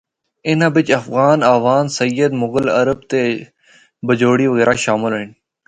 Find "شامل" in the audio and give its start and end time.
4.83-5.11